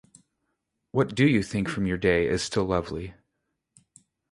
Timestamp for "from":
1.69-1.85